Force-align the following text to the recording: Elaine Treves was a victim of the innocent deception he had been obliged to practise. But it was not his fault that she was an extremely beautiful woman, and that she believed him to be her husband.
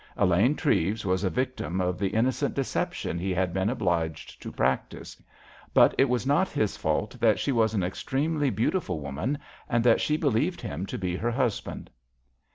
Elaine 0.17 0.55
Treves 0.55 1.05
was 1.05 1.23
a 1.23 1.29
victim 1.29 1.79
of 1.79 1.99
the 1.99 2.07
innocent 2.07 2.55
deception 2.55 3.19
he 3.19 3.35
had 3.35 3.53
been 3.53 3.69
obliged 3.69 4.41
to 4.41 4.51
practise. 4.51 5.15
But 5.75 5.93
it 5.95 6.09
was 6.09 6.25
not 6.25 6.49
his 6.49 6.75
fault 6.75 7.17
that 7.19 7.37
she 7.37 7.51
was 7.51 7.75
an 7.75 7.83
extremely 7.83 8.49
beautiful 8.49 8.99
woman, 8.99 9.37
and 9.69 9.83
that 9.83 10.01
she 10.01 10.17
believed 10.17 10.61
him 10.61 10.87
to 10.87 10.97
be 10.97 11.15
her 11.17 11.29
husband. 11.29 11.91